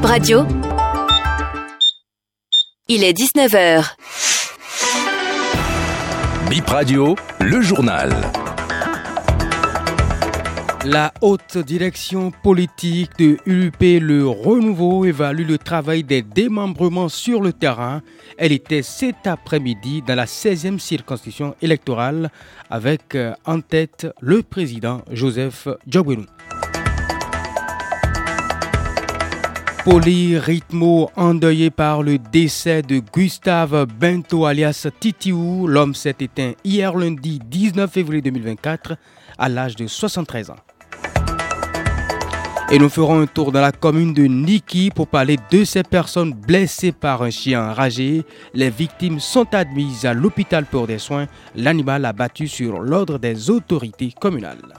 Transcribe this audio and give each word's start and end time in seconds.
Bip 0.00 0.08
Radio. 0.08 0.46
Il 2.88 3.04
est 3.04 3.12
19h. 3.12 3.84
Bip 6.48 6.66
Radio, 6.66 7.14
le 7.38 7.60
journal. 7.60 8.10
La 10.86 11.12
haute 11.20 11.58
direction 11.58 12.30
politique 12.30 13.10
de 13.18 13.36
ULP 13.44 14.00
Le 14.00 14.26
Renouveau 14.26 15.04
évalue 15.04 15.46
le 15.46 15.58
travail 15.58 16.02
des 16.02 16.22
démembrements 16.22 17.10
sur 17.10 17.42
le 17.42 17.52
terrain. 17.52 18.00
Elle 18.38 18.52
était 18.52 18.80
cet 18.80 19.26
après-midi 19.26 20.02
dans 20.06 20.14
la 20.14 20.24
16e 20.24 20.78
circonscription 20.78 21.54
électorale 21.60 22.30
avec 22.70 23.14
euh, 23.16 23.34
en 23.44 23.60
tête 23.60 24.06
le 24.22 24.42
président 24.42 25.02
Joseph 25.12 25.68
Djogwenou. 25.86 26.24
Polyrythmo 29.84 31.10
endeuillé 31.16 31.70
par 31.70 32.02
le 32.02 32.18
décès 32.18 32.82
de 32.82 33.00
Gustave 33.00 33.86
Bento 33.86 34.44
alias 34.44 34.86
Titiou. 35.00 35.66
L'homme 35.66 35.94
s'est 35.94 36.16
éteint 36.20 36.52
hier 36.64 36.94
lundi 36.94 37.40
19 37.42 37.90
février 37.90 38.20
2024 38.20 38.96
à 39.38 39.48
l'âge 39.48 39.76
de 39.76 39.86
73 39.86 40.50
ans. 40.50 40.56
Et 42.70 42.78
nous 42.78 42.90
ferons 42.90 43.22
un 43.22 43.26
tour 43.26 43.52
dans 43.52 43.62
la 43.62 43.72
commune 43.72 44.12
de 44.12 44.24
Niki 44.24 44.90
pour 44.94 45.08
parler 45.08 45.38
de 45.50 45.64
ces 45.64 45.82
personnes 45.82 46.34
blessées 46.34 46.92
par 46.92 47.22
un 47.22 47.30
chien 47.30 47.70
enragé. 47.70 48.24
Les 48.52 48.70
victimes 48.70 49.18
sont 49.18 49.54
admises 49.54 50.04
à 50.04 50.12
l'hôpital 50.12 50.66
pour 50.66 50.86
des 50.86 50.98
soins. 50.98 51.26
L'animal 51.56 52.04
a 52.04 52.12
battu 52.12 52.48
sur 52.48 52.80
l'ordre 52.80 53.18
des 53.18 53.48
autorités 53.48 54.12
communales. 54.12 54.74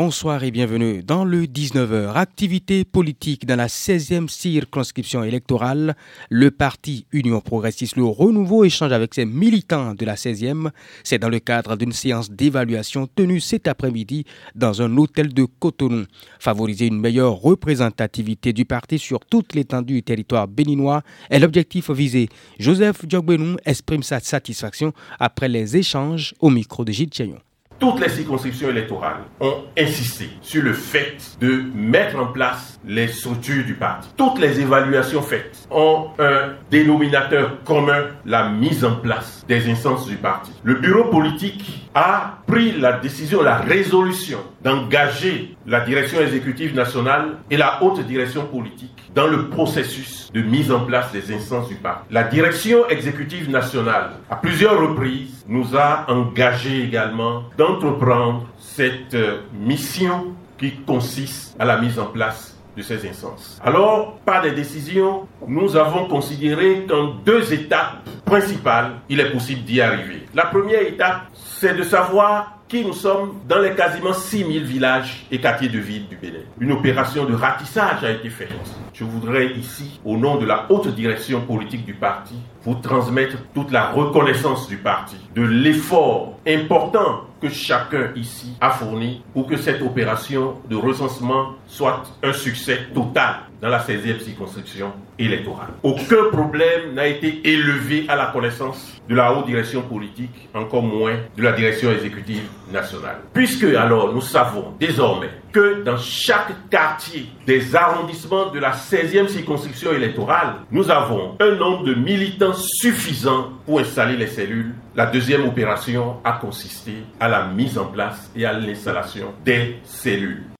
Bonsoir 0.00 0.44
et 0.44 0.52
bienvenue 0.52 1.02
dans 1.02 1.24
le 1.24 1.46
19h. 1.46 2.14
Activité 2.14 2.84
politique 2.84 3.46
dans 3.46 3.56
la 3.56 3.66
16e 3.66 4.28
circonscription 4.28 5.24
électorale. 5.24 5.96
Le 6.30 6.52
parti 6.52 7.06
Union 7.10 7.40
progressiste 7.40 7.96
Le 7.96 8.04
Renouveau 8.04 8.62
échange 8.62 8.92
avec 8.92 9.12
ses 9.12 9.24
militants 9.24 9.94
de 9.94 10.04
la 10.04 10.14
16e. 10.14 10.70
C'est 11.02 11.18
dans 11.18 11.28
le 11.28 11.40
cadre 11.40 11.74
d'une 11.74 11.90
séance 11.90 12.30
d'évaluation 12.30 13.08
tenue 13.08 13.40
cet 13.40 13.66
après-midi 13.66 14.24
dans 14.54 14.82
un 14.82 14.96
hôtel 14.98 15.34
de 15.34 15.48
Cotonou. 15.58 16.04
Favoriser 16.38 16.86
une 16.86 17.00
meilleure 17.00 17.34
représentativité 17.34 18.52
du 18.52 18.64
parti 18.64 19.00
sur 19.00 19.18
toute 19.26 19.56
l'étendue 19.56 19.94
du 19.94 20.02
territoire 20.04 20.46
béninois 20.46 21.02
est 21.28 21.40
l'objectif 21.40 21.90
visé. 21.90 22.28
Joseph 22.60 23.04
Diogbenou 23.04 23.56
exprime 23.64 24.04
sa 24.04 24.20
satisfaction 24.20 24.92
après 25.18 25.48
les 25.48 25.76
échanges 25.76 26.36
au 26.38 26.50
micro 26.50 26.84
de 26.84 26.92
Gilles 26.92 27.12
Chayon 27.12 27.40
toutes 27.78 28.00
les 28.00 28.08
circonscriptions 28.08 28.68
électorales 28.70 29.20
ont 29.40 29.64
insisté 29.78 30.28
sur 30.42 30.62
le 30.62 30.72
fait 30.72 31.16
de 31.40 31.62
mettre 31.74 32.18
en 32.18 32.26
place 32.26 32.78
les 32.84 33.08
structures 33.08 33.64
du 33.64 33.74
parti. 33.74 34.08
Toutes 34.16 34.38
les 34.38 34.60
évaluations 34.60 35.22
faites 35.22 35.68
ont 35.70 36.08
un 36.18 36.54
dénominateur 36.70 37.62
commun, 37.64 38.06
la 38.26 38.48
mise 38.48 38.84
en 38.84 38.96
place 38.96 39.44
des 39.46 39.70
instances 39.70 40.06
du 40.06 40.16
parti. 40.16 40.52
Le 40.64 40.74
bureau 40.74 41.04
politique 41.04 41.88
a 41.94 42.38
pris 42.46 42.72
la 42.72 42.92
décision, 42.92 43.42
la 43.42 43.56
résolution 43.56 44.38
d'engager 44.62 45.56
la 45.66 45.80
direction 45.80 46.20
exécutive 46.20 46.74
nationale 46.74 47.38
et 47.50 47.56
la 47.56 47.82
haute 47.82 48.00
direction 48.06 48.46
politique 48.46 49.10
dans 49.14 49.26
le 49.26 49.48
processus 49.48 50.30
de 50.32 50.42
mise 50.42 50.70
en 50.72 50.80
place 50.80 51.12
des 51.12 51.32
instances 51.32 51.68
du 51.68 51.76
parti. 51.76 52.04
La 52.10 52.24
direction 52.24 52.88
exécutive 52.88 53.50
nationale, 53.50 54.10
à 54.30 54.36
plusieurs 54.36 54.80
reprises, 54.80 55.44
nous 55.48 55.76
a 55.76 56.04
engagé 56.08 56.82
également 56.82 57.44
d'entreprendre 57.56 58.46
cette 58.58 59.14
euh, 59.14 59.40
mission 59.52 60.34
qui 60.58 60.72
consiste 60.86 61.56
à 61.58 61.64
la 61.64 61.80
mise 61.80 61.98
en 61.98 62.06
place 62.06 62.56
de 62.76 62.82
ces 62.82 63.08
instances. 63.08 63.60
Alors, 63.64 64.18
par 64.24 64.42
des 64.42 64.52
décisions, 64.52 65.26
nous 65.46 65.76
avons 65.76 66.06
considéré 66.06 66.86
qu'en 66.88 67.14
deux 67.24 67.52
étapes 67.52 68.08
principales, 68.24 68.92
il 69.08 69.20
est 69.20 69.30
possible 69.32 69.62
d'y 69.62 69.80
arriver. 69.80 70.26
La 70.34 70.46
première 70.46 70.82
étape, 70.82 71.22
c'est 71.34 71.76
de 71.76 71.82
savoir 71.82 72.57
qui 72.68 72.84
nous 72.84 72.92
sommes 72.92 73.40
dans 73.48 73.60
les 73.60 73.74
quasiment 73.74 74.12
6000 74.12 74.62
villages 74.64 75.26
et 75.30 75.40
quartiers 75.40 75.70
de 75.70 75.78
ville 75.78 76.06
du 76.06 76.16
Bénin. 76.16 76.44
Une 76.60 76.72
opération 76.72 77.24
de 77.24 77.34
ratissage 77.34 78.04
a 78.04 78.10
été 78.10 78.28
faite. 78.28 78.52
Je 78.92 79.04
voudrais 79.04 79.46
ici, 79.54 79.98
au 80.04 80.18
nom 80.18 80.36
de 80.36 80.44
la 80.44 80.66
haute 80.68 80.88
direction 80.94 81.40
politique 81.40 81.86
du 81.86 81.94
parti, 81.94 82.34
vous 82.64 82.74
transmettre 82.74 83.36
toute 83.54 83.72
la 83.72 83.90
reconnaissance 83.90 84.68
du 84.68 84.76
parti, 84.76 85.16
de 85.34 85.42
l'effort 85.42 86.38
important 86.46 87.22
que 87.40 87.48
chacun 87.48 88.10
ici 88.16 88.56
a 88.60 88.70
fourni 88.70 89.22
pour 89.32 89.46
que 89.46 89.56
cette 89.56 89.82
opération 89.82 90.56
de 90.68 90.76
recensement 90.76 91.54
soit 91.66 92.02
un 92.22 92.32
succès 92.32 92.88
total 92.94 93.36
dans 93.60 93.68
la 93.68 93.80
16e 93.80 94.20
circonscription 94.20 94.92
électorale. 95.18 95.70
Aucun 95.82 96.30
problème 96.30 96.94
n'a 96.94 97.06
été 97.06 97.40
élevé 97.48 98.04
à 98.08 98.16
la 98.16 98.26
connaissance 98.26 99.00
de 99.08 99.14
la 99.14 99.32
haute 99.32 99.46
direction 99.46 99.82
politique, 99.82 100.48
encore 100.54 100.82
moins 100.82 101.16
de 101.36 101.42
la 101.42 101.52
direction 101.52 101.90
exécutive 101.90 102.44
nationale. 102.72 103.18
Puisque 103.32 103.64
alors 103.64 104.12
nous 104.12 104.20
savons 104.20 104.74
désormais 104.78 105.30
que 105.52 105.82
dans 105.82 105.98
chaque 105.98 106.68
quartier 106.70 107.26
des 107.46 107.74
arrondissements 107.74 108.50
de 108.50 108.58
la 108.58 108.72
16e 108.72 109.28
circonscription 109.28 109.92
électorale, 109.92 110.56
nous 110.70 110.90
avons 110.90 111.36
un 111.40 111.54
nombre 111.54 111.84
de 111.84 111.94
militants 111.94 112.54
suffisant 112.54 113.50
pour 113.64 113.80
installer 113.80 114.16
les 114.16 114.26
cellules. 114.26 114.74
La 114.94 115.06
deuxième 115.06 115.46
opération 115.46 116.16
a 116.24 116.32
consisté 116.32 116.92
à 117.20 117.28
la 117.28 117.46
mise 117.46 117.78
en 117.78 117.86
place 117.86 118.30
et 118.36 118.44
à 118.44 118.52
l'installation 118.52 119.32
des 119.44 119.78
cellules. 119.84 120.57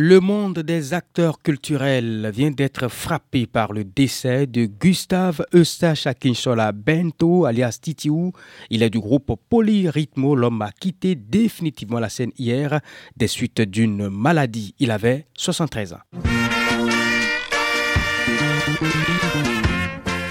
Le 0.00 0.20
monde 0.20 0.60
des 0.60 0.94
acteurs 0.94 1.42
culturels 1.42 2.30
vient 2.32 2.52
d'être 2.52 2.86
frappé 2.86 3.48
par 3.48 3.72
le 3.72 3.82
décès 3.82 4.46
de 4.46 4.66
Gustave 4.66 5.44
Eustache 5.52 6.06
Akinchola 6.06 6.70
Bento, 6.70 7.46
alias 7.46 7.80
Titiou. 7.82 8.30
Il 8.70 8.84
est 8.84 8.90
du 8.90 9.00
groupe 9.00 9.32
Polyrythmo. 9.50 10.36
L'homme 10.36 10.62
a 10.62 10.70
quitté 10.70 11.16
définitivement 11.16 11.98
la 11.98 12.10
scène 12.10 12.30
hier 12.38 12.80
des 13.16 13.26
suites 13.26 13.60
d'une 13.60 14.08
maladie. 14.08 14.72
Il 14.78 14.92
avait 14.92 15.26
73 15.36 15.94
ans. 15.94 16.00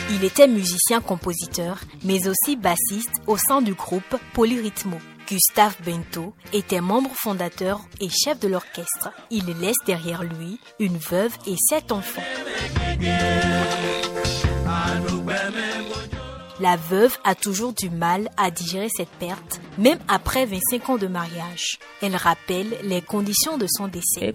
Il 0.09 0.23
était 0.23 0.47
musicien-compositeur, 0.47 1.81
mais 2.05 2.25
aussi 2.29 2.55
bassiste 2.55 3.21
au 3.27 3.35
sein 3.35 3.61
du 3.61 3.73
groupe 3.73 4.15
Polyrythmo. 4.31 4.95
Gustave 5.27 5.75
Bento 5.83 6.33
était 6.53 6.79
membre 6.79 7.11
fondateur 7.13 7.81
et 7.99 8.07
chef 8.09 8.39
de 8.39 8.47
l'orchestre. 8.47 9.09
Il 9.29 9.45
laisse 9.59 9.75
derrière 9.85 10.23
lui 10.23 10.57
une 10.79 10.97
veuve 10.97 11.35
et 11.45 11.55
sept 11.69 11.91
enfants. 11.91 12.23
La 16.61 16.77
veuve 16.77 17.17
a 17.25 17.35
toujours 17.35 17.73
du 17.73 17.89
mal 17.89 18.29
à 18.37 18.51
digérer 18.51 18.87
cette 18.89 19.11
perte, 19.19 19.59
même 19.77 19.99
après 20.07 20.45
25 20.45 20.89
ans 20.89 20.97
de 20.97 21.07
mariage. 21.07 21.79
Elle 22.01 22.15
rappelle 22.15 22.67
les 22.83 23.01
conditions 23.01 23.57
de 23.57 23.65
son 23.69 23.87
décès. 23.87 24.33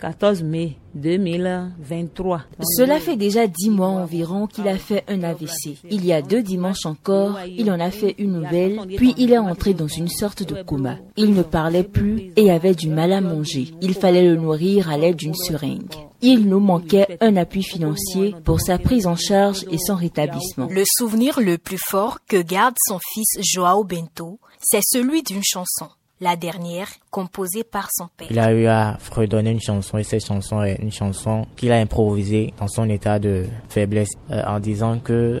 14 0.00 0.42
mai 0.42 0.76
2023. 0.94 2.42
Cela 2.76 2.98
fait 2.98 3.16
déjà 3.16 3.46
dix 3.46 3.70
mois 3.70 3.88
environ 3.88 4.46
qu'il 4.46 4.66
a 4.68 4.76
fait 4.76 5.04
un 5.08 5.22
AVC. 5.22 5.78
Il 5.90 6.04
y 6.04 6.12
a 6.12 6.22
deux 6.22 6.42
dimanches 6.42 6.86
encore, 6.86 7.38
il 7.46 7.70
en 7.70 7.80
a 7.80 7.90
fait 7.90 8.14
une 8.18 8.40
nouvelle, 8.40 8.80
puis 8.96 9.14
il 9.18 9.32
est 9.32 9.38
entré 9.38 9.74
dans 9.74 9.88
une 9.88 10.08
sorte 10.08 10.42
de 10.42 10.62
coma. 10.62 10.96
Il 11.16 11.34
ne 11.34 11.42
parlait 11.42 11.82
plus 11.82 12.32
et 12.36 12.50
avait 12.50 12.74
du 12.74 12.88
mal 12.88 13.12
à 13.12 13.20
manger. 13.20 13.72
Il 13.82 13.94
fallait 13.94 14.26
le 14.26 14.36
nourrir 14.36 14.90
à 14.90 14.96
l'aide 14.96 15.16
d'une 15.16 15.34
seringue. 15.34 15.94
Il 16.22 16.48
nous 16.48 16.60
manquait 16.60 17.18
un 17.20 17.36
appui 17.36 17.62
financier 17.62 18.34
pour 18.44 18.60
sa 18.60 18.78
prise 18.78 19.06
en 19.06 19.16
charge 19.16 19.64
et 19.70 19.78
son 19.78 19.96
rétablissement. 19.96 20.68
Le 20.70 20.84
souvenir 20.86 21.40
le 21.40 21.58
plus 21.58 21.78
fort 21.78 22.18
que 22.26 22.40
garde 22.40 22.74
son 22.86 22.98
fils 23.12 23.38
Joao 23.42 23.84
Bento, 23.84 24.38
c'est 24.60 24.82
celui 24.82 25.22
d'une 25.22 25.44
chanson. 25.44 25.88
La 26.18 26.34
dernière, 26.34 26.88
composée 27.10 27.62
par 27.62 27.90
son 27.92 28.08
père. 28.16 28.28
Il 28.30 28.38
a 28.38 28.50
eu 28.54 28.64
à 28.64 28.96
redonner 29.14 29.50
une 29.50 29.60
chanson 29.60 29.98
et 29.98 30.02
cette 30.02 30.24
chanson 30.24 30.62
est 30.62 30.76
une 30.76 30.90
chanson 30.90 31.46
qu'il 31.56 31.70
a 31.72 31.76
improvisée 31.76 32.54
dans 32.58 32.68
son 32.68 32.88
état 32.88 33.18
de 33.18 33.44
faiblesse 33.68 34.08
euh, 34.30 34.42
en 34.46 34.58
disant 34.58 34.98
que 34.98 35.38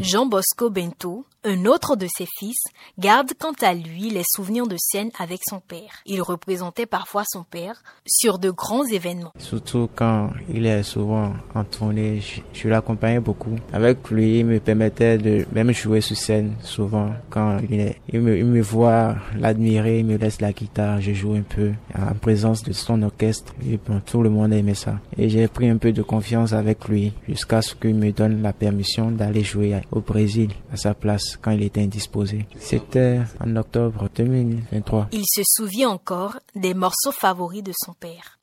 Jean 0.00 0.26
Bosco 0.26 0.70
Bento 0.70 1.24
Un 1.46 1.66
autre 1.66 1.94
de 1.94 2.06
ses 2.06 2.26
fils 2.38 2.56
garde 2.98 3.32
quant 3.38 3.52
à 3.60 3.74
lui 3.74 4.08
les 4.08 4.22
souvenirs 4.26 4.66
de 4.66 4.76
scène 4.78 5.10
avec 5.18 5.40
son 5.46 5.60
père. 5.60 6.00
Il 6.06 6.22
représentait 6.22 6.86
parfois 6.86 7.24
son 7.30 7.42
père 7.42 7.82
sur 8.06 8.38
de 8.38 8.50
grands 8.50 8.86
événements. 8.86 9.32
Surtout 9.38 9.90
quand 9.94 10.30
il 10.48 10.64
est 10.64 10.82
souvent 10.82 11.34
en 11.54 11.64
tournée, 11.64 12.22
je, 12.54 12.66
l'accompagnais 12.66 13.20
beaucoup. 13.20 13.56
Avec 13.74 14.08
lui, 14.10 14.38
il 14.38 14.46
me 14.46 14.58
permettait 14.58 15.18
de 15.18 15.44
même 15.52 15.70
jouer 15.72 16.00
sur 16.00 16.16
scène 16.16 16.54
souvent. 16.62 17.10
Quand 17.28 17.58
il, 17.68 17.78
est, 17.78 18.00
il, 18.10 18.22
me, 18.22 18.38
il 18.38 18.46
me 18.46 18.62
voit 18.62 19.16
l'admirer, 19.38 19.98
il 19.98 20.06
me 20.06 20.16
laisse 20.16 20.40
la 20.40 20.54
guitare, 20.54 21.02
je 21.02 21.12
joue 21.12 21.34
un 21.34 21.42
peu 21.42 21.72
en 21.94 22.14
présence 22.14 22.62
de 22.62 22.72
son 22.72 23.02
orchestre. 23.02 23.54
Et 23.68 23.78
tout 24.06 24.22
le 24.22 24.30
monde 24.30 24.54
aimait 24.54 24.72
ça. 24.72 24.98
Et 25.18 25.28
j'ai 25.28 25.46
pris 25.48 25.68
un 25.68 25.76
peu 25.76 25.92
de 25.92 26.00
confiance 26.00 26.54
avec 26.54 26.88
lui 26.88 27.12
jusqu'à 27.28 27.60
ce 27.60 27.74
qu'il 27.74 27.96
me 27.96 28.12
donne 28.12 28.40
la 28.40 28.54
permission 28.54 29.10
d'aller 29.10 29.44
jouer 29.44 29.74
au 29.92 30.00
Brésil 30.00 30.48
à 30.72 30.78
sa 30.78 30.94
place 30.94 31.33
quand 31.40 31.50
il 31.52 31.62
était 31.62 31.82
indisposé. 31.82 32.46
C'était 32.58 33.20
en 33.44 33.56
octobre 33.56 34.08
2023. 34.14 35.08
Il 35.12 35.24
se 35.26 35.42
souvient 35.44 35.90
encore 35.90 36.38
des 36.54 36.74
morceaux 36.74 37.12
favoris 37.12 37.62
de 37.62 37.72
son 37.74 37.92
père. 37.92 38.38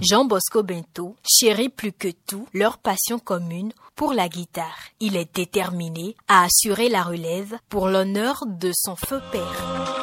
Jean 0.00 0.24
Bosco 0.24 0.62
Bento 0.62 1.14
chérit 1.24 1.68
plus 1.68 1.92
que 1.92 2.08
tout 2.26 2.48
leur 2.52 2.78
passion 2.78 3.18
commune 3.18 3.72
pour 3.94 4.12
la 4.12 4.28
guitare. 4.28 4.76
Il 5.00 5.16
est 5.16 5.34
déterminé 5.34 6.16
à 6.28 6.44
assurer 6.44 6.88
la 6.88 7.02
relève 7.02 7.54
pour 7.68 7.88
l'honneur 7.88 8.44
de 8.46 8.72
son 8.74 8.96
feu 8.96 9.20
père. 9.30 9.96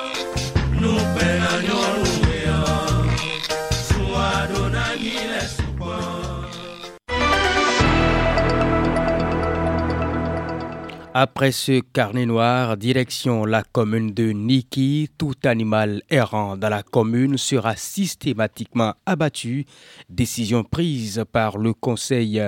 Après 11.15 11.51
ce 11.51 11.79
carnet 11.79 12.25
noir, 12.25 12.75
direction 12.75 13.45
la 13.45 13.61
commune 13.61 14.15
de 14.15 14.31
Niki, 14.31 15.11
tout 15.15 15.35
animal 15.43 16.01
errant 16.09 16.57
dans 16.57 16.69
la 16.69 16.81
commune 16.81 17.37
sera 17.37 17.75
systématiquement 17.75 18.95
abattu. 19.05 19.65
Décision 20.09 20.63
prise 20.63 21.23
par 21.31 21.59
le 21.59 21.75
conseil 21.75 22.41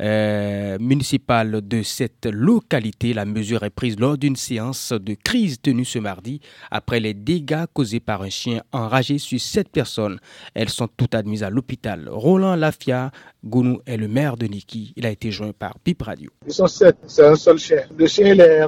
euh, 0.00 0.78
municipal 0.80 1.60
de 1.60 1.82
cette 1.82 2.24
localité. 2.24 3.12
La 3.12 3.26
mesure 3.26 3.64
est 3.64 3.70
prise 3.70 4.00
lors 4.00 4.16
d'une 4.16 4.36
séance 4.36 4.92
de 4.92 5.12
crise 5.12 5.60
tenue 5.60 5.84
ce 5.84 5.98
mardi 5.98 6.40
après 6.70 7.00
les 7.00 7.12
dégâts 7.12 7.66
causés 7.74 8.00
par 8.00 8.22
un 8.22 8.30
chien 8.30 8.62
enragé 8.72 9.18
sur 9.18 9.38
sept 9.38 9.68
personnes. 9.68 10.20
Elles 10.54 10.70
sont 10.70 10.88
toutes 10.88 11.14
admises 11.14 11.42
à 11.42 11.50
l'hôpital. 11.50 12.08
Roland 12.10 12.56
Lafia 12.56 13.10
Gounou 13.44 13.80
est 13.84 13.98
le 13.98 14.08
maire 14.08 14.38
de 14.38 14.46
Niki. 14.46 14.94
Il 14.96 15.04
a 15.04 15.10
été 15.10 15.30
joint 15.30 15.52
par 15.52 15.78
Pip 15.80 16.00
Radio. 16.02 16.30
Ils 16.46 16.54
sont 16.54 16.66
sept, 16.66 16.96
c'est 17.06 17.26
un 17.26 17.36
seul 17.36 17.58
chien. 17.58 17.82
Le 18.06 18.10
chien 18.10 18.28
il 18.34 18.40
est 18.40 18.64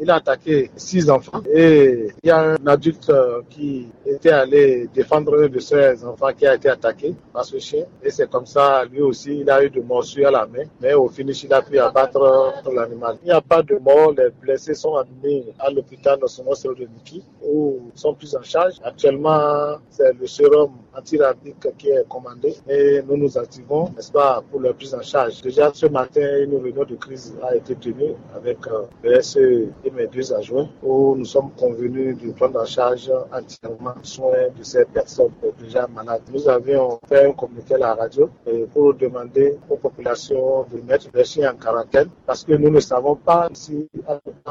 il 0.00 0.08
a 0.08 0.14
attaqué 0.14 0.70
six 0.76 1.10
enfants. 1.10 1.42
Et 1.52 2.06
il 2.22 2.28
y 2.28 2.30
a 2.30 2.52
un 2.52 2.66
adulte 2.68 3.10
euh, 3.10 3.42
qui 3.50 3.88
était 4.06 4.30
allé 4.30 4.88
défendre 4.94 5.42
un 5.42 5.48
de 5.48 5.58
ses 5.58 6.04
enfants 6.04 6.32
qui 6.38 6.46
a 6.46 6.54
été 6.54 6.68
attaqué 6.68 7.16
par 7.32 7.44
ce 7.44 7.58
chien. 7.58 7.84
Et 8.00 8.10
c'est 8.10 8.30
comme 8.30 8.46
ça, 8.46 8.84
lui 8.84 9.02
aussi, 9.02 9.40
il 9.40 9.50
a 9.50 9.64
eu 9.64 9.70
de 9.70 9.80
morsures 9.80 10.28
à 10.28 10.30
la 10.30 10.46
main. 10.46 10.66
Mais 10.80 10.94
au 10.94 11.08
finish, 11.08 11.42
il 11.42 11.52
a 11.52 11.62
pu 11.62 11.80
abattre 11.80 12.62
l'animal. 12.72 13.16
Il 13.22 13.26
n'y 13.26 13.32
a 13.32 13.40
pas 13.40 13.60
de 13.62 13.74
mort. 13.74 14.14
Les 14.16 14.28
blessés 14.40 14.74
sont 14.74 14.94
admis 14.94 15.46
à 15.58 15.68
l'hôpital 15.70 16.20
national 16.20 16.54
de 16.78 16.84
Niki 16.84 17.24
où 17.42 17.90
ils 17.92 17.98
sont 17.98 18.14
pris 18.14 18.32
en 18.36 18.42
charge. 18.42 18.74
Actuellement, 18.84 19.78
c'est 19.90 20.12
le 20.12 20.28
sérum 20.28 20.70
antirabique 20.96 21.66
qui 21.76 21.88
est 21.88 22.06
commandé 22.08 22.54
et 22.68 23.02
nous 23.02 23.16
nous 23.16 23.36
activons, 23.36 23.90
n'est-ce 23.96 24.12
pas, 24.12 24.42
pour 24.48 24.60
leur 24.60 24.74
prise 24.74 24.94
en 24.94 25.02
charge. 25.02 25.40
Déjà 25.42 25.72
ce 25.74 25.86
matin, 25.86 26.20
une 26.42 26.56
réunion 26.62 26.84
de 26.84 26.94
crise 26.96 27.34
a 27.42 27.56
été 27.56 27.74
tenue 27.74 28.14
avec 28.34 28.59
euh, 28.68 28.82
le 29.02 29.20
SE 29.22 29.68
et 29.84 29.90
mes 29.90 30.06
deux 30.06 30.32
adjoints 30.32 30.68
où 30.82 31.14
nous 31.16 31.24
sommes 31.24 31.50
convenus 31.58 32.16
de 32.18 32.32
prendre 32.32 32.60
en 32.60 32.64
charge 32.64 33.10
entièrement 33.32 33.94
soin 34.02 34.48
de 34.56 34.62
ces 34.62 34.84
personnes 34.84 35.32
déjà 35.58 35.86
malades. 35.86 36.22
Nous 36.32 36.48
avions 36.48 36.98
fait 37.08 37.26
un 37.26 37.32
communiqué 37.32 37.74
à 37.74 37.78
la 37.78 37.94
radio 37.94 38.28
pour 38.72 38.94
demander 38.94 39.58
aux 39.68 39.76
populations 39.76 40.64
de 40.72 40.80
mettre 40.80 41.08
les 41.14 41.24
chiens 41.24 41.52
en 41.52 41.56
quarantaine 41.56 42.08
parce 42.26 42.44
que 42.44 42.52
nous 42.52 42.70
ne 42.70 42.80
savons 42.80 43.16
pas 43.16 43.48
si 43.52 43.88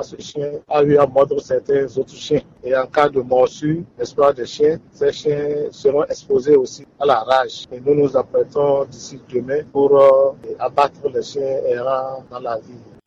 ce 0.02 0.16
chien 0.20 0.52
a 0.68 0.84
eu 0.84 0.98
à 0.98 1.06
mordre 1.06 1.40
certains 1.42 1.86
autres 1.98 2.16
chiens. 2.16 2.42
Et 2.64 2.76
en 2.76 2.88
cas 2.88 3.10
de 3.10 3.22
morsure, 3.22 3.84
pas, 4.16 4.34
des 4.34 4.46
chiens, 4.46 4.78
ces 4.92 5.12
chiens 5.12 5.72
seront 5.72 6.04
exposés 6.06 6.56
aussi 6.56 6.86
à 7.00 7.06
la 7.06 7.20
rage. 7.20 7.66
Et 7.72 7.80
nous 7.80 7.96
nous 7.96 8.18
apprêtons 8.18 8.86
d'ici 8.86 9.20
demain 9.32 9.62
pour 9.72 9.98
euh, 9.98 10.32
abattre 10.60 11.10
les 11.14 11.22
chiens 11.24 11.58
errants 11.68 12.24
dans 12.30 12.40
la 12.40 12.58
ville. 12.58 12.99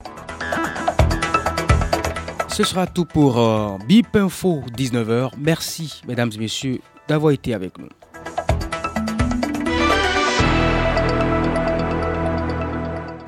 Ce 2.52 2.64
sera 2.64 2.86
tout 2.86 3.06
pour 3.06 3.38
euh, 3.38 3.78
BIP 3.88 4.14
Info 4.14 4.62
19h. 4.76 5.30
Merci, 5.38 6.02
mesdames 6.06 6.30
et 6.34 6.38
messieurs, 6.38 6.80
d'avoir 7.08 7.32
été 7.32 7.54
avec 7.54 7.78
nous. 7.78 7.88